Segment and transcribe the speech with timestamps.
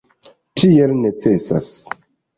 [0.61, 1.71] Tiel necesas.